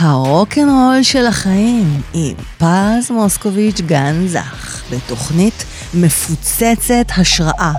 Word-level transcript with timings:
הרוקנרול 0.00 1.02
של 1.02 1.26
החיים 1.26 2.00
עם 2.14 2.34
פז 2.58 3.10
מוסקוביץ' 3.10 3.80
גן 3.80 4.26
זך 4.26 4.82
בתוכנית 4.90 5.64
מפוצצת 5.94 7.06
השראה. 7.16 7.72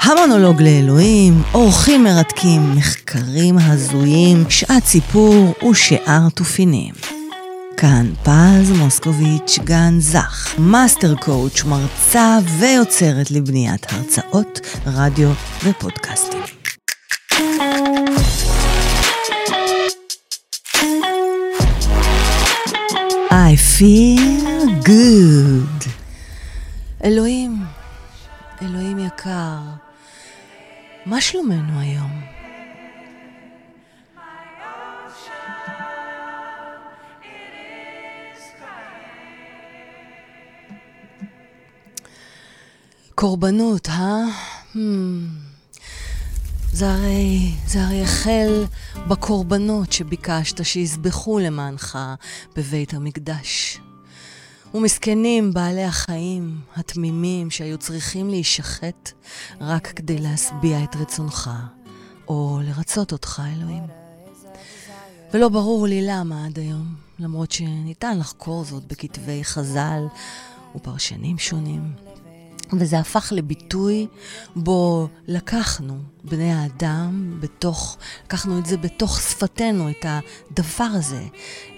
המונולוג 0.00 0.62
לאלוהים, 0.62 1.42
אורחים 1.54 2.04
מרתקים, 2.04 2.76
מחקרים 2.76 3.58
הזויים, 3.58 4.44
שעת 4.48 4.84
סיפור 4.84 5.54
ושאר 5.70 6.28
תופינים. 6.34 6.94
כאן 7.76 8.12
פז 8.22 8.70
מוסקוביץ' 8.78 9.58
גן 9.64 10.00
זך, 10.00 10.54
master 10.58 11.14
coach, 11.14 11.64
מרצה 11.64 12.38
ויוצרת 12.58 13.30
לבניית 13.30 13.86
הרצאות, 13.92 14.60
רדיו 14.86 15.30
ופודקאסטים. 15.64 16.42
Feel 23.78 24.68
good. 24.86 25.88
אלוהים, 27.04 27.64
אלוהים 28.62 28.98
יקר, 28.98 29.58
מה 31.06 31.20
שלומנו 31.20 31.80
היום? 31.80 32.20
קורבנות, 43.14 43.88
אה? 43.88 44.24
Hmm. 44.74 45.53
זה 46.74 46.92
הרי, 46.92 47.52
זה 47.66 47.84
הרי 47.84 48.02
החל 48.02 48.64
בקורבנות 49.08 49.92
שביקשת 49.92 50.64
שיזבחו 50.64 51.38
למענך 51.38 51.98
בבית 52.56 52.94
המקדש. 52.94 53.80
ומסכנים 54.74 55.52
בעלי 55.52 55.84
החיים 55.84 56.60
התמימים 56.76 57.50
שהיו 57.50 57.78
צריכים 57.78 58.30
להישחט 58.30 59.10
רק 59.60 59.86
כדי 59.86 60.18
להשביע 60.18 60.84
את 60.84 60.96
רצונך, 60.96 61.50
או 62.28 62.58
לרצות 62.62 63.12
אותך, 63.12 63.42
אלוהים. 63.56 63.84
ולא 65.34 65.48
ברור 65.48 65.86
לי 65.86 66.02
למה 66.06 66.46
עד 66.46 66.58
היום, 66.58 66.94
למרות 67.18 67.52
שניתן 67.52 68.18
לחקור 68.18 68.64
זאת 68.64 68.84
בכתבי 68.86 69.44
חז"ל 69.44 70.06
ופרשנים 70.76 71.38
שונים. 71.38 72.13
וזה 72.72 72.98
הפך 72.98 73.32
לביטוי 73.36 74.06
בו 74.56 75.08
לקחנו, 75.26 75.98
בני 76.24 76.52
האדם, 76.52 77.36
בתוך, 77.40 77.96
לקחנו 78.24 78.58
את 78.58 78.66
זה 78.66 78.76
בתוך 78.76 79.20
שפתנו, 79.20 79.90
את 79.90 80.06
הדבר 80.08 80.84
הזה, 80.84 81.22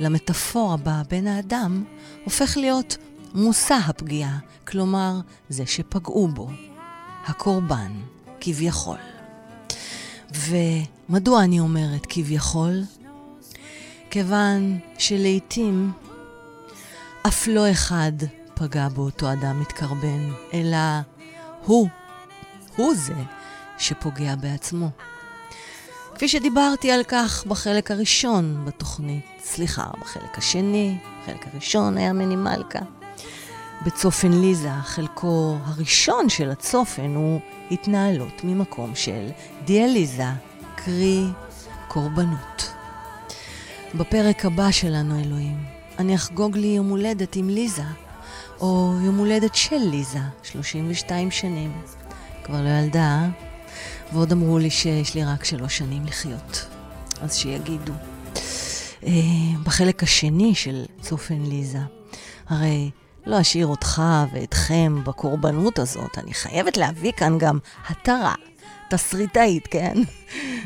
למטאפורה 0.01 0.77
בה 0.77 1.03
בן 1.11 1.27
האדם, 1.27 1.85
הופך 2.25 2.57
להיות 2.57 2.97
מושא 3.35 3.75
הפגיעה, 3.75 4.39
כלומר, 4.67 5.21
זה 5.49 5.67
שפגעו 5.67 6.29
בו, 6.29 6.51
הקורבן, 7.27 7.93
כביכול. 8.41 8.99
ומדוע 10.35 11.45
אני 11.45 11.61
אומרת 11.61 12.07
כביכול? 12.09 12.83
כיוון 14.11 14.79
שלעיתים 14.99 15.93
אף 17.27 17.47
לא 17.47 17.71
אחד 17.71 18.13
פגע 18.59 18.89
באותו 18.89 19.33
אדם 19.33 19.61
מתקרבן, 19.61 20.31
אלא 20.55 20.77
הוא, 21.65 21.89
הוא 22.77 22.95
זה 22.95 23.15
שפוגע 23.79 24.35
בעצמו. 24.37 24.91
כפי 26.15 26.29
שדיברתי 26.29 26.91
על 26.91 27.05
כך 27.09 27.45
בחלק 27.47 27.91
הראשון 27.91 28.65
בתוכנית, 28.65 29.25
סליחה, 29.45 29.87
בחלק 30.01 30.39
השני, 30.39 30.99
בחלק 31.23 31.47
הראשון 31.53 31.99
היה 31.99 32.13
מני 32.13 32.37
מלכה. 32.37 32.79
בצופן 33.87 34.33
ליזה, 34.33 34.73
חלקו 34.83 35.57
הראשון 35.65 36.29
של 36.29 36.51
הצופן 36.51 37.15
הוא 37.15 37.41
התנהלות 37.71 38.45
ממקום 38.45 38.95
של 38.95 39.29
דיאליזה, 39.65 40.31
קרי 40.77 41.25
קורבנות. 41.89 42.73
בפרק 43.95 44.45
הבא 44.45 44.71
שלנו, 44.71 45.21
אלוהים, 45.21 45.65
אני 45.99 46.15
אחגוג 46.15 46.57
לי 46.57 46.67
יום 46.67 46.89
הולדת 46.89 47.37
עם 47.37 47.51
ליזה, 47.51 48.06
או 48.61 48.93
יום 49.03 49.19
הולדת 49.19 49.55
של 49.55 49.77
ליזה, 49.77 50.19
32 50.43 51.31
שנים. 51.31 51.83
כבר 52.45 52.63
לא 52.63 52.69
ילדה? 52.69 53.29
ועוד 54.13 54.33
אמרו 54.33 54.59
לי 54.59 54.71
שיש 54.71 55.15
לי 55.15 55.25
רק 55.25 55.45
שלוש 55.45 55.79
שנים 55.79 56.07
לחיות. 56.07 56.67
אז 57.21 57.37
שיגידו. 57.37 57.93
אה, 59.07 59.13
בחלק 59.63 60.03
השני 60.03 60.55
של 60.55 60.85
צופן 61.01 61.43
ליזה, 61.43 61.79
הרי 62.49 62.91
לא 63.27 63.41
אשאיר 63.41 63.67
אותך 63.67 64.03
ואתכם 64.33 65.05
בקורבנות 65.05 65.79
הזאת, 65.79 66.19
אני 66.19 66.35
חייבת 66.35 66.77
להביא 66.77 67.13
כאן 67.13 67.39
גם 67.39 67.59
התרה, 67.89 68.35
תסריטאית, 68.91 69.67
כן? 69.67 69.95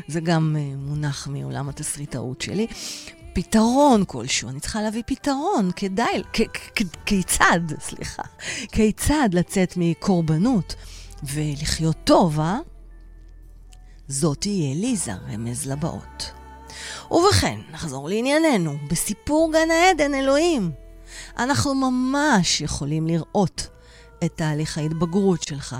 זה 0.07 0.19
גם 0.19 0.55
אה, 0.59 0.75
מונח 0.77 1.27
מעולם 1.27 1.69
התסריטאות 1.69 2.41
שלי. 2.41 2.67
פתרון 3.33 4.03
כלשהו, 4.07 4.49
אני 4.49 4.59
צריכה 4.59 4.81
להביא 4.81 5.03
פתרון, 5.05 5.71
כדאי, 5.75 6.23
כיצד, 7.05 7.59
סליחה, 7.79 8.23
כיצד 8.71 9.29
לצאת 9.33 9.73
מקורבנות 9.77 10.75
ולחיות 11.23 11.97
טוב, 12.03 12.39
אה? 12.39 12.57
זאת 14.07 14.41
תהיה 14.41 14.75
ליזה, 14.75 15.13
רמז 15.13 15.67
לבאות. 15.67 16.31
ובכן, 17.11 17.59
נחזור 17.71 18.09
לענייננו, 18.09 18.77
בסיפור 18.89 19.51
גן 19.53 19.71
העדן, 19.71 20.13
אלוהים. 20.13 20.71
אנחנו 21.37 21.75
ממש 21.75 22.61
יכולים 22.61 23.07
לראות 23.07 23.67
את 24.25 24.31
תהליך 24.35 24.77
ההתבגרות 24.77 25.43
שלך. 25.43 25.75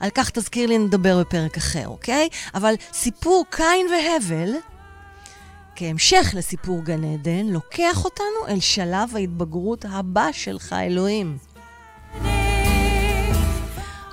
על 0.00 0.10
כך 0.10 0.30
תזכיר 0.30 0.66
לי 0.68 0.78
נדבר 0.78 1.20
בפרק 1.20 1.56
אחר, 1.56 1.88
אוקיי? 1.88 2.28
אבל 2.54 2.74
סיפור 2.92 3.44
קין 3.50 3.86
והבל 3.90 4.52
כהמשך 5.76 6.34
לסיפור 6.36 6.84
גן 6.84 7.04
עדן, 7.04 7.46
לוקח 7.46 8.04
אותנו 8.04 8.48
אל 8.48 8.60
שלב 8.60 9.10
ההתבגרות 9.14 9.84
הבא 9.90 10.26
שלך, 10.32 10.72
אלוהים. 10.72 11.38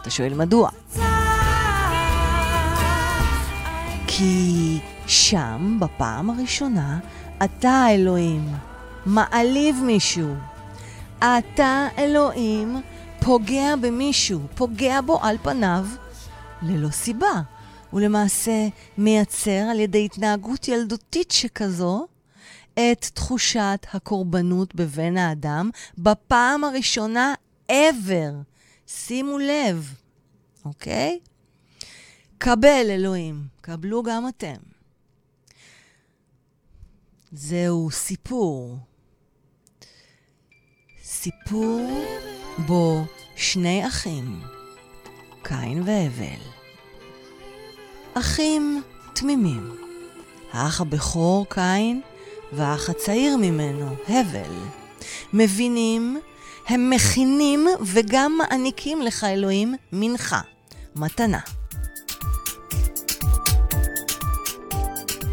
אתה 0.02 0.10
שואל 0.10 0.34
מדוע? 0.34 0.70
כי 4.08 4.80
שם, 5.08 5.78
בפעם 5.82 6.30
הראשונה, 6.30 7.00
אתה, 7.44 7.86
אלוהים, 7.90 8.48
מעליב 9.06 9.76
מישהו. 9.84 10.36
אתה, 11.20 11.88
אלוהים, 11.98 12.82
פוגע 13.20 13.76
במישהו, 13.76 14.40
פוגע 14.56 15.02
בו 15.02 15.20
על 15.24 15.38
פניו, 15.44 15.86
ללא 16.62 16.90
סיבה. 16.90 17.42
הוא 17.92 18.02
למעשה 18.02 18.68
מייצר 18.98 19.68
על 19.72 19.80
ידי 19.80 20.06
התנהגות 20.06 20.68
ילדותית 20.68 21.32
שכזו 21.32 22.08
את 22.74 23.06
תחושת 23.14 23.86
הקורבנות 23.94 24.76
בבן 24.76 25.18
האדם 25.18 25.70
בפעם 25.98 26.64
הראשונה 26.64 27.34
ever. 27.72 28.34
שימו 28.88 29.38
לב, 29.38 29.94
אוקיי? 30.66 31.20
קבל, 32.38 32.86
אלוהים, 32.90 33.48
קבלו 33.62 34.04
גם 34.04 34.28
אתם. 34.28 34.56
זהו 37.32 37.92
סיפור. 37.92 38.78
סיפור 41.04 42.06
בו 42.68 43.06
שני 43.36 43.88
אחים, 43.88 44.42
קין 45.44 45.82
והבל, 45.86 46.57
אחים 48.20 48.82
תמימים. 49.14 49.72
האח 50.54 50.82
הבכור 50.82 51.46
קין 51.50 52.02
והאח 52.54 52.90
הצעיר 52.90 53.38
ממנו, 53.38 53.96
הבל. 54.08 54.54
מבינים, 55.34 56.20
הם 56.68 56.90
מכינים 56.90 57.68
וגם 57.86 58.38
מעניקים 58.38 59.02
לך, 59.02 59.24
אלוהים, 59.24 59.76
מנחה, 59.92 60.42
מתנה. 60.96 61.40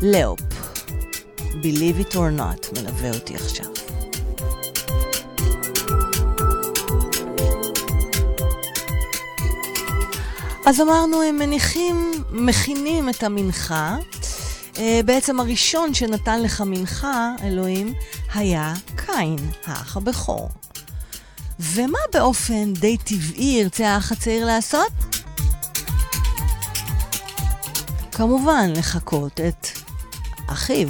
לאופ, 0.02 0.40
Believe 1.62 2.10
it 2.10 2.14
or 2.14 2.38
not, 2.38 2.80
מלווה 2.80 3.14
אותי 3.14 3.34
עכשיו. 3.34 3.66
אז 10.66 10.80
אמרנו, 10.80 11.22
הם 11.22 11.38
מניחים, 11.38 12.12
מכינים 12.34 13.08
את 13.08 13.22
המנחה. 13.22 13.96
אה, 14.78 15.00
בעצם 15.04 15.40
הראשון 15.40 15.94
שנתן 15.94 16.42
לך 16.42 16.60
מנחה, 16.60 17.30
אלוהים, 17.42 17.94
היה 18.34 18.74
קין, 18.96 19.36
האח 19.66 19.96
הבכור. 19.96 20.48
ומה 21.60 21.98
באופן 22.12 22.72
די 22.72 22.96
טבעי 22.96 23.58
ירצה 23.60 23.88
האח 23.88 24.12
הצעיר 24.12 24.46
לעשות? 24.46 24.92
כמובן, 28.12 28.70
לחקות 28.76 29.40
את 29.40 29.68
אחיו. 30.46 30.88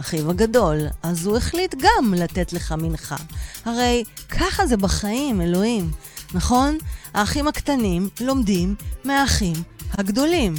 אחיו 0.00 0.30
הגדול, 0.30 0.78
אז 1.02 1.26
הוא 1.26 1.36
החליט 1.36 1.74
גם 1.74 2.14
לתת 2.14 2.52
לך 2.52 2.72
מנחה. 2.72 3.16
הרי 3.64 4.04
ככה 4.28 4.66
זה 4.66 4.76
בחיים, 4.76 5.40
אלוהים, 5.40 5.90
נכון? 6.34 6.78
האחים 7.16 7.48
הקטנים 7.48 8.08
לומדים 8.20 8.74
מהאחים 9.04 9.56
הגדולים. 9.92 10.54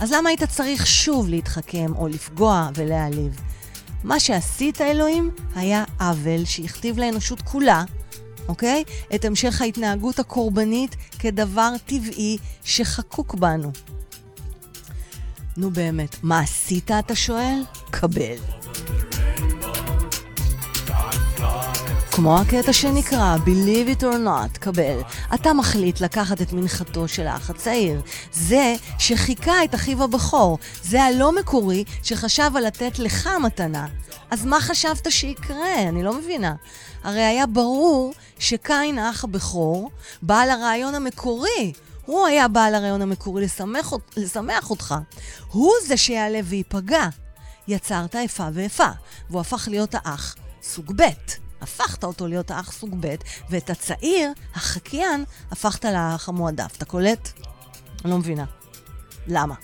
אז 0.00 0.12
למה 0.12 0.28
היית 0.28 0.42
צריך 0.42 0.86
שוב 0.86 1.28
להתחכם 1.28 1.92
או 1.96 2.08
לפגוע 2.08 2.68
ולהעליב? 2.74 3.40
מה 4.04 4.20
שעשית, 4.20 4.80
אלוהים, 4.80 5.30
היה 5.54 5.84
עוול 6.00 6.44
שהכתיב 6.44 6.98
לאנושות 6.98 7.42
כולה, 7.42 7.84
אוקיי? 8.48 8.84
את 9.14 9.24
המשך 9.24 9.62
ההתנהגות 9.62 10.18
הקורבנית 10.18 10.96
כדבר 11.18 11.72
טבעי 11.86 12.38
שחקוק 12.64 13.34
בנו. 13.34 13.72
נו 15.56 15.70
באמת, 15.70 16.16
מה 16.22 16.40
עשית, 16.40 16.90
אתה 16.90 17.14
שואל? 17.14 17.62
קבל. 17.90 18.61
כמו 22.14 22.38
הקטע 22.38 22.72
שנקרא 22.72 23.36
Believe 23.44 23.98
it 23.98 24.02
or 24.02 24.26
not, 24.26 24.58
קבל. 24.58 25.00
אתה 25.34 25.52
מחליט 25.52 26.00
לקחת 26.00 26.42
את 26.42 26.52
מנחתו 26.52 27.08
של 27.08 27.26
האח 27.26 27.50
הצעיר. 27.50 28.02
זה 28.32 28.74
שחיכה 28.98 29.64
את 29.64 29.74
אחיו 29.74 30.04
הבכור. 30.04 30.58
זה 30.82 31.02
הלא 31.02 31.32
מקורי 31.32 31.84
שחשב 32.02 32.50
על 32.56 32.66
לתת 32.66 32.98
לך 32.98 33.28
מתנה. 33.42 33.86
אז 34.30 34.44
מה 34.44 34.60
חשבת 34.60 35.12
שיקרה? 35.12 35.82
אני 35.88 36.02
לא 36.02 36.12
מבינה. 36.12 36.54
הרי 37.04 37.22
היה 37.22 37.46
ברור 37.46 38.14
שקין 38.38 38.98
האח 38.98 39.24
הבכור, 39.24 39.90
בעל 40.22 40.50
הרעיון 40.50 40.94
המקורי, 40.94 41.72
הוא 42.06 42.26
היה 42.26 42.48
בעל 42.48 42.74
הרעיון 42.74 43.02
המקורי 43.02 43.44
לשמח, 43.44 43.92
לשמח 44.16 44.70
אותך. 44.70 44.94
הוא 45.50 45.72
זה 45.86 45.96
שיעלה 45.96 46.40
וייפגע. 46.44 47.08
יצרת 47.68 48.16
איפה 48.16 48.44
ואיפה, 48.52 48.88
והוא 49.30 49.40
הפך 49.40 49.68
להיות 49.70 49.94
האח 49.94 50.36
סוג 50.62 50.92
ב'. 50.96 51.02
הפכת 51.62 52.04
אותו 52.04 52.26
להיות 52.26 52.50
האח 52.50 52.72
סוג 52.72 52.96
ב', 53.00 53.14
ואת 53.50 53.70
הצעיר, 53.70 54.32
החקיין, 54.54 55.24
הפכת 55.50 55.84
לאח 55.84 56.28
המועדף. 56.28 56.76
אתה 56.76 56.84
קולט? 56.84 57.28
אני 58.04 58.10
לא 58.10 58.18
מבינה. 58.18 58.44
למה? 59.26 59.54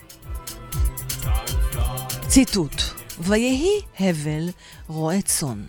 ציטוט: 2.28 2.82
ויהי 3.20 3.80
הבל 4.00 4.48
רועה 4.88 5.22
צאן. 5.22 5.64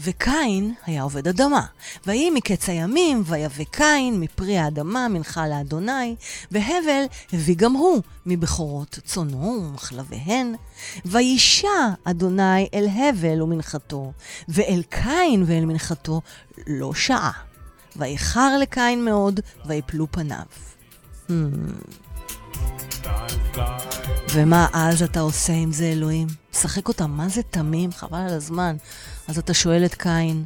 וקין 0.00 0.74
היה 0.86 1.02
עובד 1.02 1.28
אדמה. 1.28 1.66
ויהי 2.06 2.30
מקץ 2.30 2.68
הימים, 2.68 3.22
ויבא 3.26 3.64
קין 3.64 4.20
מפרי 4.20 4.58
האדמה 4.58 5.08
מנחה 5.08 5.48
לאדוני, 5.48 6.16
והבל 6.50 7.04
הביא 7.32 7.56
גם 7.56 7.72
הוא 7.72 8.02
מבכורות 8.26 8.98
צונו 9.04 9.64
ומחלביהן. 9.68 10.54
וישע 11.04 11.68
אדוני 12.04 12.68
אל 12.74 12.86
הבל 12.88 13.42
ומנחתו, 13.42 14.12
ואל 14.48 14.82
קין 14.88 15.44
ואל 15.46 15.64
מנחתו 15.64 16.20
לא 16.66 16.94
שעה. 16.94 17.32
ואיחר 17.96 18.58
לקין 18.58 19.04
מאוד, 19.04 19.40
ויפלו 19.66 20.06
פניו. 20.10 20.46
ומה 24.32 24.66
אז 24.72 25.02
אתה 25.02 25.20
עושה 25.20 25.52
עם 25.52 25.72
זה, 25.72 25.84
אלוהים? 25.84 26.26
משחק 26.52 26.88
אותה, 26.88 27.06
מה 27.06 27.28
זה 27.28 27.42
תמים? 27.42 27.92
חבל 27.92 28.18
על 28.18 28.34
הזמן. 28.34 28.76
אז 29.30 29.38
אתה 29.38 29.54
שואל 29.54 29.84
את 29.84 29.94
קין, 29.94 30.44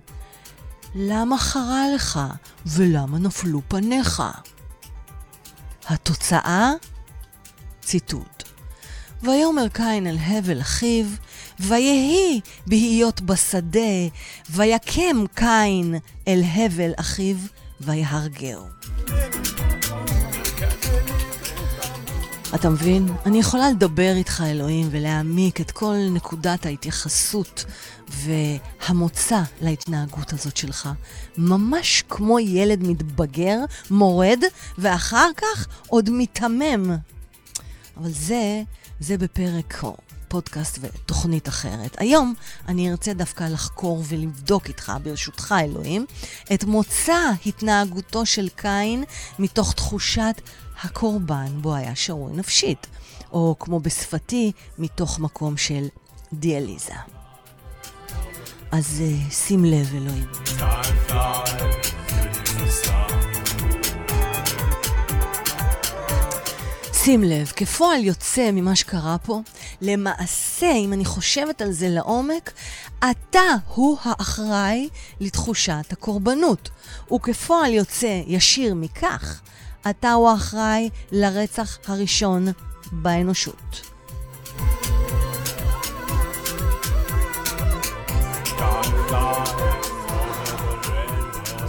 למה 0.94 1.38
חרה 1.38 1.84
לך 1.94 2.20
ולמה 2.66 3.18
נפלו 3.18 3.60
פניך? 3.68 4.22
התוצאה? 5.86 6.72
ציטוט: 7.82 8.42
ויאמר 9.22 9.68
קין 9.72 10.06
אל 10.06 10.16
הבל 10.20 10.60
אחיו, 10.60 11.06
ויהי 11.60 12.40
בהיות 12.66 13.20
בשדה, 13.20 14.08
ויקם 14.50 15.24
קין 15.34 15.94
אל 16.28 16.42
הבל 16.54 16.92
אחיו, 16.96 17.36
ויהרגהו. 17.80 18.64
אתה 22.54 22.70
מבין? 22.70 23.08
אני 23.26 23.38
יכולה 23.38 23.70
לדבר 23.70 24.12
איתך, 24.16 24.42
אלוהים, 24.46 24.88
ולהעמיק 24.90 25.60
את 25.60 25.70
כל 25.70 25.96
נקודת 26.10 26.66
ההתייחסות 26.66 27.64
והמוצא 28.08 29.40
להתנהגות 29.60 30.32
הזאת 30.32 30.56
שלך, 30.56 30.88
ממש 31.38 32.04
כמו 32.08 32.38
ילד 32.40 32.82
מתבגר, 32.82 33.58
מורד, 33.90 34.42
ואחר 34.78 35.28
כך 35.36 35.66
עוד 35.86 36.10
מיתמם. 36.10 36.96
אבל 37.96 38.10
זה, 38.10 38.62
זה 39.00 39.18
בפרק 39.18 39.80
או 39.82 39.96
פודקאסט 40.28 40.78
ותוכנית 40.80 41.48
אחרת. 41.48 41.96
היום 41.98 42.34
אני 42.68 42.90
ארצה 42.90 43.14
דווקא 43.14 43.44
לחקור 43.44 44.02
ולבדוק 44.08 44.68
איתך, 44.68 44.92
ברשותך 45.02 45.54
אלוהים, 45.60 46.06
את 46.54 46.64
מוצא 46.64 47.30
התנהגותו 47.46 48.26
של 48.26 48.48
קין 48.56 49.04
מתוך 49.38 49.72
תחושת 49.72 50.40
הקורבן 50.84 51.62
בו 51.62 51.74
היה 51.74 51.94
שרוי 51.94 52.32
נפשית, 52.32 52.86
או 53.32 53.56
כמו 53.58 53.80
בשפתי, 53.80 54.52
מתוך 54.78 55.18
מקום 55.18 55.56
של 55.56 55.86
דיאליזה. 56.32 56.94
אז 58.72 59.02
uh, 59.02 59.32
שים 59.32 59.64
לב, 59.64 59.94
אלוהים. 59.94 60.26
שים 66.92 67.22
לב, 67.22 67.52
כפועל 67.56 68.04
יוצא 68.04 68.50
ממה 68.52 68.76
שקרה 68.76 69.16
פה, 69.18 69.40
למעשה, 69.80 70.72
אם 70.72 70.92
אני 70.92 71.04
חושבת 71.04 71.62
על 71.62 71.72
זה 71.72 71.88
לעומק, 71.88 72.52
אתה 72.98 73.40
הוא 73.74 73.98
האחראי 74.02 74.88
לתחושת 75.20 75.86
הקורבנות. 75.90 76.70
וכפועל 77.12 77.72
יוצא 77.72 78.22
ישיר 78.26 78.74
מכך, 78.74 79.40
אתה 79.90 80.12
הוא 80.12 80.28
האחראי 80.30 80.90
לרצח 81.12 81.78
הראשון 81.86 82.46
באנושות. 82.92 83.80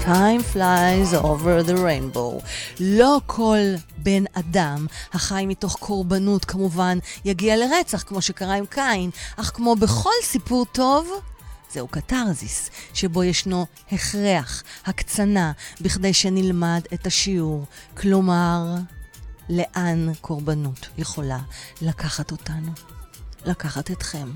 Time 0.06 0.44
flies 0.54 1.14
over 1.14 1.68
the 1.68 1.76
rainbow. 1.76 2.44
לא 2.80 3.22
כל 3.26 3.58
בן 3.98 4.24
אדם 4.34 4.86
החי 5.14 5.46
מתוך 5.48 5.76
קורבנות 5.80 6.46
כמובן 6.46 6.98
יגיע 7.26 7.56
לרצח, 7.58 8.04
כמו 8.04 8.22
שקרה 8.22 8.56
עם 8.56 8.66
קין, 8.66 9.10
אך 9.38 9.52
כמו 9.56 9.76
בכל 9.76 10.10
סיפור 10.24 10.66
טוב, 10.72 11.08
זהו 11.76 11.88
קתרזיס, 11.88 12.70
שבו 12.94 13.24
ישנו 13.24 13.66
הכרח, 13.92 14.64
הקצנה, 14.86 15.52
בכדי 15.82 16.14
שנלמד 16.14 16.82
את 16.94 17.08
השיעור. 17.08 17.66
כלומר, 17.98 18.76
לאן 19.50 20.14
קורבנות 20.22 20.90
יכולה 20.98 21.40
לקחת 21.82 22.32
אותנו? 22.32 22.72
לקחת 23.46 23.92
אתכם, 23.92 24.32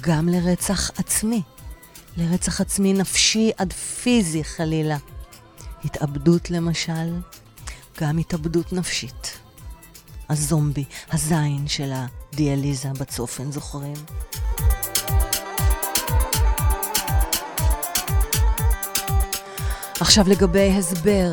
גם 0.00 0.28
לרצח 0.28 0.90
עצמי. 0.96 1.42
לרצח 2.16 2.60
עצמי 2.60 2.92
נפשי 2.92 3.50
עד 3.56 3.72
פיזי 3.72 4.44
חלילה. 4.44 4.96
התאבדות 5.84 6.50
למשל, 6.50 7.20
גם 8.00 8.18
התאבדות 8.18 8.72
נפשית. 8.72 9.38
הזומבי, 10.30 10.84
הזין 11.12 11.68
של 11.68 11.92
הדיאליזה 11.94 12.88
בצופן, 12.88 13.52
זוכרים? 13.52 13.96
עכשיו 20.00 20.28
לגבי 20.28 20.70
הסבר. 20.70 21.30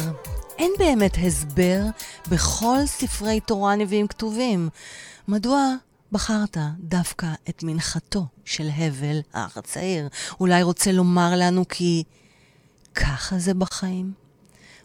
אין 0.58 0.72
באמת 0.80 1.18
הסבר 1.28 1.82
בכל 2.30 2.78
ספרי 2.86 3.40
תורה 3.40 3.76
נביאים 3.76 4.08
כתובים. 4.08 4.70
מדוע 5.28 5.76
בחרת 6.12 6.58
דווקא 6.80 7.28
את 7.50 7.64
מנחתו 7.64 8.26
של 8.46 8.70
הבל, 8.76 9.20
האח 9.34 9.58
הצעיר? 9.58 10.08
אולי 10.40 10.64
רוצה 10.64 10.92
לומר 10.92 11.32
לנו 11.36 11.68
כי 11.68 12.04
ככה 12.96 13.40
זה 13.40 13.54
בחיים? 13.54 14.14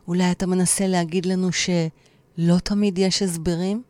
אולי 0.09 0.31
אתה 0.31 0.47
מנסה 0.47 0.87
להגיד 0.87 1.27
לנו 1.27 1.49
שלא 1.53 2.59
תמיד 2.63 2.99
יש 2.99 3.23
הסברים? 3.23 3.83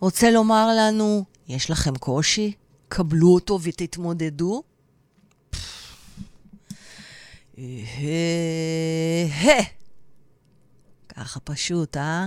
רוצה 0.00 0.30
לומר 0.30 0.68
לנו, 0.78 1.24
יש 1.48 1.70
לכם 1.70 1.96
קושי? 1.96 2.52
קבלו 2.88 3.28
אותו 3.34 3.58
ותתמודדו? 3.62 4.62
ככה 11.16 11.40
פשוט, 11.40 11.96
אה? 11.96 12.26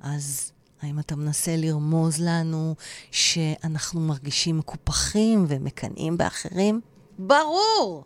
אז 0.00 0.52
האם 0.82 0.98
אתה 0.98 1.16
מנסה 1.16 1.56
לרמוז 1.56 2.20
לנו 2.20 2.74
שאנחנו 3.10 4.00
מרגישים 4.00 4.58
מקופחים 4.58 5.44
ומקנאים 5.48 6.16
באחרים? 6.16 6.80
ברור! 7.18 8.04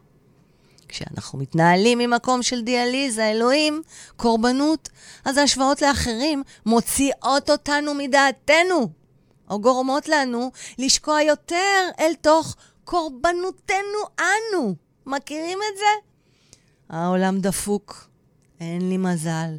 כשאנחנו 0.89 1.39
מתנהלים 1.39 1.99
ממקום 1.99 2.43
של 2.43 2.63
דיאליזה, 2.63 3.31
אלוהים, 3.31 3.83
קורבנות, 4.17 4.89
אז 5.25 5.37
ההשוואות 5.37 5.83
לאחרים 5.83 6.43
מוציאות 6.67 7.51
אותנו 7.51 7.95
מדעתנו, 7.95 8.89
או 9.51 9.61
גורמות 9.61 10.09
לנו 10.09 10.51
לשקוע 10.79 11.23
יותר 11.23 11.89
אל 12.01 12.15
תוך 12.21 12.57
קורבנותנו 12.85 13.99
אנו. 14.19 14.75
מכירים 15.07 15.59
את 15.73 15.79
זה? 15.79 16.12
העולם 16.93 17.41
דפוק, 17.41 18.09
אין 18.61 18.89
לי 18.89 18.97
מזל. 18.97 19.57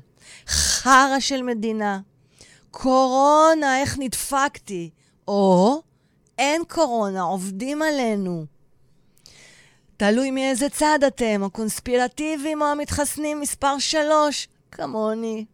חרא 0.47 1.19
של 1.19 1.41
מדינה. 1.41 1.99
קורונה, 2.71 3.81
איך 3.81 3.97
נדפקתי. 3.99 4.89
או, 5.27 5.81
אין 6.37 6.61
קורונה, 6.67 7.21
עובדים 7.21 7.81
עלינו. 7.81 8.45
תלוי 9.97 10.31
מאיזה 10.31 10.69
צד 10.69 10.99
אתם, 11.07 11.41
הקונספירטיביים 11.45 12.61
או 12.61 12.67
המתחסנים 12.67 13.41
מספר 13.41 13.79
שלוש, 13.79 14.47
כמוני. 14.71 15.45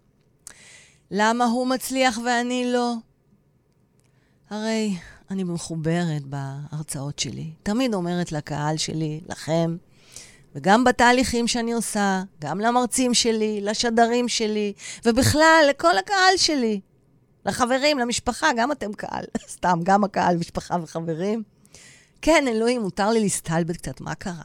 למה 1.11 1.45
הוא 1.45 1.67
מצליח 1.67 2.19
ואני 2.25 2.71
לא? 2.71 2.93
הרי 4.49 4.97
אני 5.31 5.43
מחוברת 5.43 6.23
בהרצאות 6.23 7.19
שלי. 7.19 7.51
תמיד 7.63 7.93
אומרת 7.93 8.31
לקהל 8.31 8.77
שלי, 8.77 9.21
לכם, 9.29 9.77
וגם 10.55 10.83
בתהליכים 10.83 11.47
שאני 11.47 11.73
עושה, 11.73 12.21
גם 12.41 12.59
למרצים 12.59 13.13
שלי, 13.13 13.61
לשדרים 13.61 14.27
שלי, 14.27 14.73
ובכלל, 15.05 15.65
לכל 15.69 15.97
הקהל 15.97 16.37
שלי. 16.37 16.79
לחברים, 17.45 17.99
למשפחה, 17.99 18.47
גם 18.57 18.71
אתם 18.71 18.93
קהל. 18.93 19.25
סתם, 19.55 19.79
גם 19.83 20.03
הקהל, 20.03 20.37
משפחה 20.37 20.77
וחברים. 20.83 21.43
כן, 22.21 22.45
אלוהים, 22.47 22.81
מותר 22.81 23.09
לי 23.09 23.19
להסתלבט 23.19 23.77
קצת, 23.77 24.01
מה 24.01 24.15
קרה? 24.15 24.43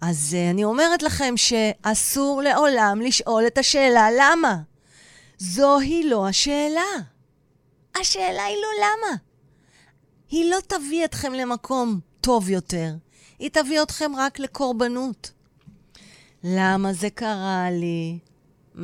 אז 0.00 0.36
uh, 0.36 0.50
אני 0.50 0.64
אומרת 0.64 1.02
לכם 1.02 1.34
שאסור 1.36 2.42
לעולם 2.42 3.00
לשאול 3.00 3.46
את 3.46 3.58
השאלה 3.58 4.08
למה. 4.18 4.56
זוהי 5.38 6.08
לא 6.08 6.28
השאלה. 6.28 6.90
השאלה 8.00 8.44
היא 8.44 8.56
לא 8.56 8.86
למה. 8.86 9.16
היא 10.30 10.50
לא 10.50 10.58
תביא 10.66 11.04
אתכם 11.04 11.32
למקום 11.32 12.00
טוב 12.20 12.50
יותר, 12.50 12.92
היא 13.40 13.50
תביא 13.52 13.82
אתכם 13.82 14.12
רק 14.16 14.38
לקורבנות. 14.38 15.32
למה 16.44 16.92
זה 16.92 17.10
קרה 17.10 17.70
לי? 17.70 18.18
Mm, 18.74 18.78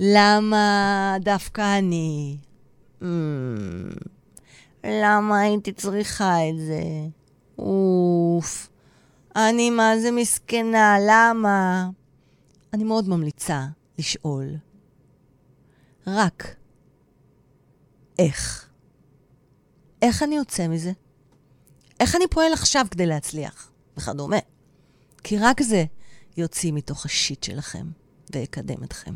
למה 0.00 1.16
דווקא 1.20 1.78
אני? 1.78 2.36
Mm, 3.00 3.04
למה 4.84 5.40
הייתי 5.40 5.72
צריכה 5.72 6.48
את 6.48 6.58
זה? 6.58 6.82
אוף, 7.58 8.68
אני 9.36 9.70
מה 9.70 9.98
זה 9.98 10.10
מסכנה, 10.10 10.96
למה? 11.08 11.88
אני 12.72 12.84
מאוד 12.84 13.08
ממליצה 13.08 13.66
לשאול 13.98 14.46
רק 16.06 16.54
איך. 18.18 18.68
איך 20.02 20.22
אני 20.22 20.36
יוצא 20.36 20.68
מזה? 20.68 20.92
איך 22.00 22.16
אני 22.16 22.24
פועל 22.30 22.52
עכשיו 22.52 22.86
כדי 22.90 23.06
להצליח? 23.06 23.70
וכדומה. 23.96 24.36
כי 25.24 25.38
רק 25.38 25.62
זה 25.62 25.84
יוציא 26.36 26.72
מתוך 26.72 27.06
השיט 27.06 27.42
שלכם 27.42 27.86
ויקדם 28.32 28.84
אתכם. 28.84 29.14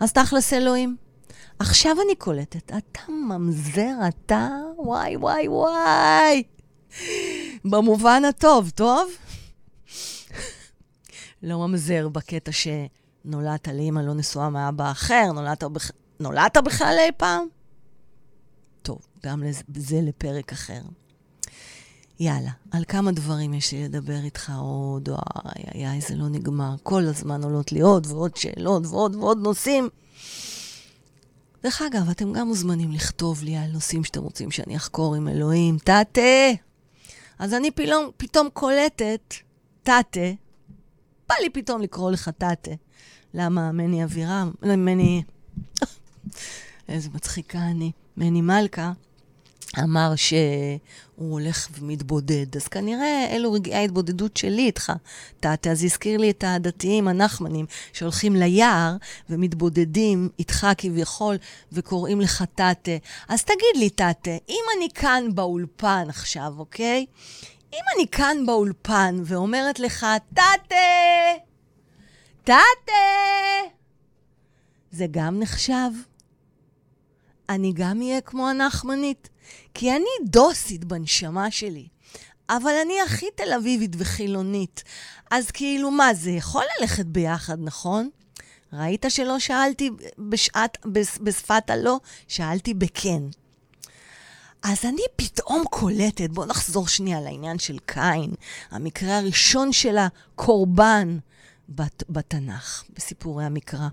אז 0.00 0.12
תכלס 0.12 0.52
אלוהים, 0.52 0.96
עכשיו 1.58 1.96
אני 2.06 2.14
קולטת, 2.14 2.72
אתה 2.76 3.12
ממזר, 3.12 3.94
אתה? 4.08 4.48
וואי, 4.76 5.16
וואי, 5.16 5.48
וואי. 5.48 6.42
במובן 7.64 8.24
הטוב, 8.24 8.70
טוב? 8.70 9.10
לא 11.42 11.58
ממזר 11.58 12.08
בקטע 12.08 12.50
שנולדת 12.52 13.68
לאמא 13.68 14.00
לא 14.00 14.14
נשואה 14.14 14.50
מאבא 14.50 14.90
אחר, 14.90 15.32
נולדת, 15.34 15.64
בכ... 15.64 15.90
נולדת 16.20 16.56
בכלל 16.56 16.96
אי 16.98 17.12
פעם? 17.16 17.46
טוב, 18.82 18.98
גם 19.24 19.42
זה 19.76 20.00
לפרק 20.02 20.52
אחר. 20.52 20.80
יאללה, 22.22 22.50
על 22.70 22.84
כמה 22.88 23.12
דברים 23.12 23.54
יש 23.54 23.72
לי 23.72 23.84
לדבר 23.84 24.24
איתך 24.24 24.52
עוד, 24.58 25.08
אוי, 25.08 25.18
אוי, 25.74 25.88
אוי, 25.88 26.00
זה 26.00 26.14
לא 26.14 26.28
נגמר. 26.28 26.74
כל 26.82 27.04
הזמן 27.04 27.42
עולות 27.42 27.72
לי 27.72 27.80
עוד 27.80 28.06
ועוד 28.06 28.36
שאלות 28.36 28.86
ועוד 28.86 29.14
ועוד 29.16 29.38
נושאים. 29.38 29.88
דרך 31.62 31.82
אגב, 31.82 32.10
אתם 32.10 32.32
גם 32.32 32.48
מוזמנים 32.48 32.92
לכתוב 32.92 33.42
לי 33.42 33.56
על 33.56 33.70
נושאים 33.70 34.04
שאתם 34.04 34.22
רוצים 34.22 34.50
שאני 34.50 34.76
אחקור 34.76 35.14
עם 35.14 35.28
אלוהים. 35.28 35.78
תתה! 35.78 36.20
אז 37.38 37.54
אני 37.54 37.70
פתאום, 37.70 38.10
פתאום 38.16 38.48
קולטת, 38.52 39.34
תתה, 39.82 40.32
בא 41.28 41.34
לי 41.42 41.50
פתאום 41.50 41.82
לקרוא 41.82 42.10
לך 42.10 42.28
תתה. 42.28 42.70
למה 43.34 43.72
מני 43.72 44.04
אבירם, 44.04 44.50
מני... 44.62 45.22
איזה 46.88 47.08
מצחיקה 47.14 47.58
אני. 47.58 47.92
מני 48.16 48.40
מלכה. 48.40 48.92
אמר 49.78 50.12
שהוא 50.16 50.78
הולך 51.16 51.68
ומתבודד. 51.78 52.56
אז 52.56 52.68
כנראה 52.68 53.26
אלו 53.30 53.52
רגעי 53.52 53.74
ההתבודדות 53.74 54.36
שלי 54.36 54.62
איתך, 54.62 54.92
תתה. 55.40 55.70
אז 55.70 55.84
הזכיר 55.84 56.18
לי 56.20 56.30
את 56.30 56.44
הדתיים 56.46 57.08
הנחמנים 57.08 57.66
שהולכים 57.92 58.36
ליער 58.36 58.96
ומתבודדים 59.30 60.28
איתך 60.38 60.66
כביכול 60.78 61.36
וקוראים 61.72 62.20
לך 62.20 62.44
תתה. 62.54 62.96
אז 63.28 63.44
תגיד 63.44 63.76
לי, 63.76 63.90
תתה, 63.90 64.30
אם 64.48 64.64
אני 64.76 64.88
כאן 64.94 65.24
באולפן 65.34 66.04
עכשיו, 66.08 66.52
אוקיי? 66.58 67.06
אם 67.72 67.82
אני 67.96 68.06
כאן 68.08 68.46
באולפן 68.46 69.22
ואומרת 69.24 69.80
לך, 69.80 70.06
תתה! 70.34 70.72
תתה! 72.42 72.92
זה 74.90 75.06
גם 75.10 75.40
נחשב? 75.40 75.90
אני 77.48 77.72
גם 77.74 78.00
אהיה 78.00 78.20
כמו 78.20 78.48
הנחמנית. 78.48 79.28
כי 79.74 79.90
אני 79.90 80.28
דוסית 80.30 80.84
בנשמה 80.84 81.50
שלי, 81.50 81.88
אבל 82.50 82.72
אני 82.84 83.00
הכי 83.00 83.26
תל 83.34 83.52
אביבית 83.52 83.96
וחילונית. 83.98 84.82
אז 85.30 85.50
כאילו, 85.50 85.90
מה, 85.90 86.14
זה 86.14 86.30
יכול 86.30 86.64
ללכת 86.80 87.06
ביחד, 87.06 87.56
נכון? 87.60 88.08
ראית 88.72 89.04
שלא 89.08 89.38
שאלתי 89.38 89.90
בשעת, 90.18 90.78
בשפת 91.22 91.70
הלא? 91.70 92.00
שאלתי 92.28 92.74
בכן. 92.74 93.22
אז 94.62 94.84
אני 94.84 95.02
פתאום 95.16 95.64
קולטת, 95.70 96.30
בואו 96.30 96.46
נחזור 96.46 96.88
שנייה 96.88 97.20
לעניין 97.20 97.58
של 97.58 97.78
קין, 97.86 98.34
המקרה 98.70 99.18
הראשון 99.18 99.72
של 99.72 99.96
הקורבן 99.98 101.18
בת, 101.68 102.02
בתנ"ך, 102.08 102.84
בסיפורי 102.96 103.44
המקרא. 103.44 103.88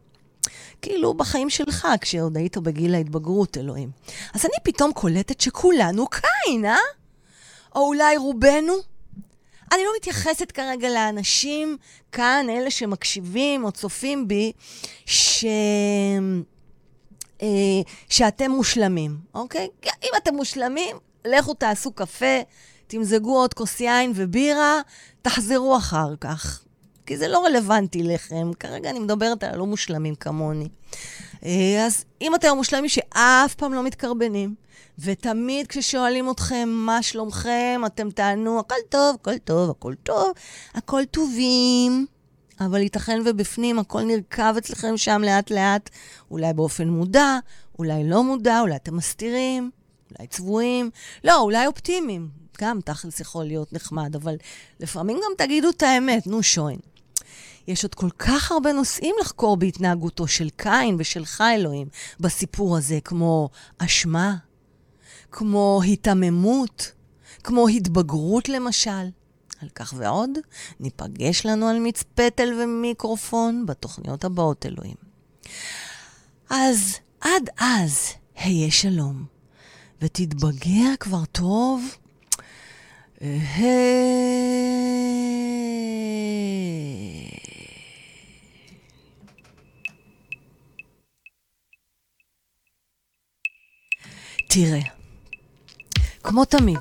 כאילו 0.82 1.14
בחיים 1.14 1.50
שלך, 1.50 1.88
כשעוד 2.02 2.38
היית 2.38 2.58
בגיל 2.58 2.96
ההתבגרות, 2.96 3.58
אלוהים. 3.58 3.92
אז 4.34 4.46
אני 4.46 4.54
פתאום 4.64 4.94
קולטת 4.94 5.42
שכולנו 5.42 6.08
קין, 6.08 6.66
אה? 6.66 6.78
או 7.76 7.88
אולי 7.88 8.18
רובנו? 8.18 8.74
אני 9.72 9.82
לא 9.84 9.92
מתייחסת 9.98 10.52
כרגע 10.52 10.90
לאנשים 10.90 11.78
כאן, 12.12 12.46
אלה 12.50 12.72
שמקשיבים 12.72 13.64
או 13.64 13.72
צופים 13.72 14.28
בי, 14.28 14.52
ש... 15.06 15.46
אה, 17.42 17.48
שאתם 18.10 18.52
מושלמים, 18.52 19.18
אוקיי? 19.34 19.68
אם 20.04 20.10
אתם 20.18 20.36
מושלמים, 20.36 20.98
לכו 21.26 21.54
תעשו 21.54 21.92
קפה, 21.92 22.40
תמזגו 22.88 23.38
עוד 23.38 23.54
כוס 23.54 23.80
יין 23.80 24.12
ובירה, 24.16 24.82
תחזרו 25.22 25.78
אחר 25.78 26.16
כך. 26.22 26.64
כי 27.10 27.18
זה 27.18 27.28
לא 27.28 27.46
רלוונטי 27.46 28.04
לכם. 28.04 28.52
כרגע 28.60 28.90
אני 28.90 29.00
מדברת 29.00 29.44
על 29.44 29.54
הלא 29.54 29.66
מושלמים 29.66 30.16
כמוני. 30.16 30.68
אה, 31.46 31.86
אז 31.86 32.06
אם 32.22 32.36
אתם 32.36 32.48
המושלמים 32.48 32.90
שאף 32.90 33.56
פעם 33.56 33.74
לא 33.74 33.84
מתקרבנים, 33.84 34.56
ותמיד 35.00 35.68
כששואלים 35.68 36.32
אתכם 36.32 36.70
מה 36.70 37.04
שלומכם, 37.04 37.82
אתם 37.86 38.12
תענו, 38.12 38.60
הכל 38.60 38.76
טוב, 38.90 39.16
הכל 39.16 39.38
טוב, 39.38 39.70
הכל 39.70 39.94
טוב, 40.04 40.32
הכל 40.74 41.02
טובים. 41.12 42.06
אבל 42.60 42.82
ייתכן 42.82 43.20
ובפנים 43.26 43.80
הכל 43.80 44.02
נרקב 44.02 44.58
אצלכם 44.58 44.98
שם 44.98 45.22
לאט-לאט, 45.26 45.90
אולי 46.32 46.54
באופן 46.54 46.88
מודע, 46.88 47.38
אולי 47.80 48.10
לא 48.10 48.24
מודע, 48.24 48.60
אולי 48.62 48.76
אתם 48.76 48.98
מסתירים, 48.98 49.72
אולי 50.12 50.28
צבועים, 50.28 50.90
לא, 51.24 51.42
אולי 51.42 51.68
אופטימיים. 51.68 52.30
גם 52.62 52.80
תכלס 52.82 53.20
יכול 53.20 53.46
להיות 53.46 53.74
נחמד, 53.74 54.16
אבל 54.16 54.36
לפעמים 54.80 55.18
גם 55.18 55.32
תגידו 55.46 55.70
את 55.70 55.84
האמת, 55.84 56.28
נו 56.28 56.44
שוין. 56.44 56.80
יש 57.68 57.84
עוד 57.84 57.96
כל 57.96 58.10
כך 58.10 58.52
הרבה 58.52 58.74
נושאים 58.74 59.16
לחקור 59.22 59.58
בהתנהגותו 59.58 60.28
של 60.28 60.50
קין 60.50 60.96
ושלך, 61.00 61.44
אלוהים, 61.56 61.88
בסיפור 62.20 62.78
הזה, 62.78 63.00
כמו 63.04 63.50
אשמה, 63.78 64.36
כמו 65.32 65.82
היתממות, 65.84 66.92
כמו 67.44 67.68
התבגרות 67.68 68.50
למשל. 68.50 69.10
על 69.62 69.70
כך 69.76 69.94
ועוד, 69.98 70.30
ניפגש 70.80 71.46
לנו 71.46 71.68
על 71.68 71.80
מצפתל 71.80 72.54
ומיקרופון 72.62 73.66
בתוכניות 73.66 74.24
הבאות, 74.24 74.66
אלוהים. 74.66 74.96
אז 76.50 76.96
עד 77.22 77.50
אז, 77.60 78.14
היה 78.36 78.72
שלום, 78.72 79.26
ותתבגר 80.02 80.96
כבר 81.00 81.26
טוב. 81.26 81.96
תראה, 94.54 94.80
כמו 96.24 96.46
תמיד, 96.46 96.80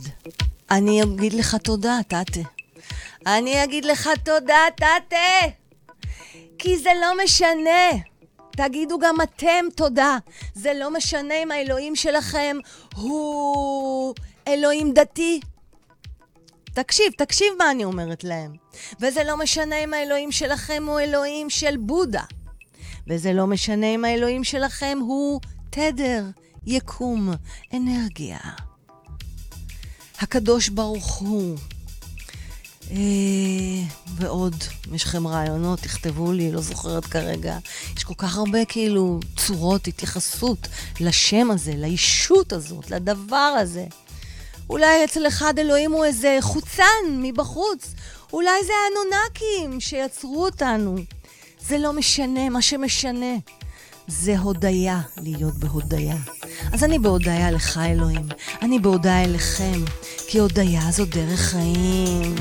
אני 0.71 1.03
אגיד 1.03 1.33
לך 1.33 1.55
תודה, 1.55 1.99
טאטה. 2.09 2.41
אני 3.27 3.65
אגיד 3.65 3.85
לך 3.85 4.09
תודה, 4.25 4.59
טאטה! 4.77 5.57
כי 6.59 6.79
זה 6.79 6.91
לא 7.01 7.25
משנה. 7.25 7.91
תגידו 8.51 8.99
גם 8.99 9.21
אתם 9.23 9.65
תודה. 9.77 10.19
זה 10.55 10.73
לא 10.75 10.91
משנה 10.91 11.35
אם 11.43 11.51
האלוהים 11.51 11.97
שלכם 11.97 12.57
הוא 12.97 14.15
אלוהים 14.49 14.93
דתי. 14.95 15.41
תקשיב, 16.65 17.13
תקשיב 17.19 17.49
מה 17.59 17.71
אני 17.71 17.85
אומרת 17.85 18.25
להם. 18.25 18.57
וזה 19.01 19.25
לא 19.25 19.37
משנה 19.37 19.77
אם 19.85 19.95
האלוהים 19.95 20.33
שלכם 20.33 20.85
הוא 20.87 21.01
אלוהים 21.01 21.51
של 21.51 21.77
בודה. 21.77 22.25
וזה 23.09 23.33
לא 23.33 23.47
משנה 23.47 23.87
אם 23.87 24.05
האלוהים 24.05 24.45
שלכם 24.45 24.99
הוא 25.01 25.41
תדר, 25.71 26.23
יקום, 26.67 27.33
אנרגיה. 27.75 28.39
הקדוש 30.21 30.69
ברוך 30.69 31.15
הוא. 31.15 31.59
אה, 32.91 32.97
ועוד, 34.17 34.55
אם 34.89 34.95
יש 34.95 35.05
לכם 35.05 35.27
רעיונות, 35.27 35.81
תכתבו 35.81 36.33
לי, 36.33 36.53
לא 36.53 36.61
זוכרת 36.61 37.05
כרגע. 37.05 37.59
יש 37.97 38.05
כל 38.05 38.15
כך 38.17 38.37
הרבה 38.37 38.65
כאילו 38.65 39.21
צורות 39.37 39.87
התייחסות 39.87 40.69
לשם 41.01 41.51
הזה, 41.51 41.73
לישות 41.77 42.53
הזאת, 42.53 42.91
לדבר 42.91 43.37
הזה. 43.37 43.87
אולי 44.71 45.05
אצל 45.05 45.27
אחד 45.27 45.59
אלוהים 45.59 45.93
הוא 45.93 46.05
איזה 46.05 46.39
חוצן 46.41 46.83
מבחוץ. 47.23 47.95
אולי 48.33 48.65
זה 48.67 48.73
האנונקים 48.85 49.81
שיצרו 49.81 50.45
אותנו. 50.45 50.97
זה 51.61 51.79
לא 51.79 51.93
משנה, 51.93 52.49
מה 52.49 52.63
שמשנה 52.63 53.37
זה 54.07 54.39
הודיה, 54.39 55.01
להיות 55.17 55.55
בהודיה. 55.55 56.17
אז 56.73 56.85
אני 56.85 56.99
בהודיה 56.99 57.51
לך, 57.51 57.79
אלוהים. 57.79 58.27
אני 58.63 58.79
בהודיה 58.79 59.25
אליכם, 59.25 59.81
כי 60.29 60.39
הודיה 60.39 60.81
זו 60.91 61.05
דרך 61.05 61.41
חיים. 61.41 62.35